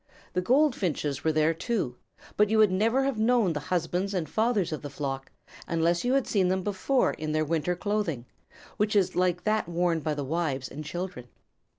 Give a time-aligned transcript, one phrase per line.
[0.33, 1.95] The Goldfinches were there too,
[2.35, 5.31] but you would never have known the husbands and fathers of the flock,
[5.67, 8.25] unless you had seen them before in their winter clothing,
[8.77, 11.27] which is like that worn by the wives and children.